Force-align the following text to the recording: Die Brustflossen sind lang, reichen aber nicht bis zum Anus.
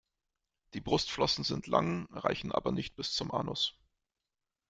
Die 0.73 0.81
Brustflossen 0.81 1.43
sind 1.43 1.67
lang, 1.67 2.07
reichen 2.11 2.51
aber 2.51 2.71
nicht 2.71 2.95
bis 2.95 3.13
zum 3.13 3.29
Anus. 3.29 3.75